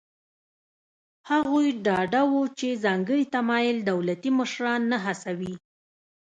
هغوی 1.31 1.67
ډاډه 1.85 2.21
وو 2.31 2.43
چې 2.57 2.79
ځانګړی 2.83 3.23
تمایل 3.35 3.77
دولتي 3.91 4.29
مشران 4.39 4.81
نه 4.91 4.97
هڅوي. 5.05 5.53